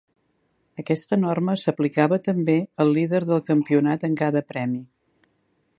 [0.83, 4.81] Aquesta norma s'aplicava també al líder del Campionat en cada Gran Premi.